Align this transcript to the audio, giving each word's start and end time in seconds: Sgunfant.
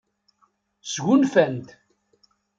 Sgunfant. 0.91 1.67